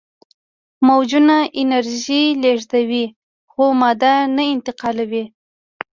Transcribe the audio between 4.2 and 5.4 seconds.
نه انتقالوي.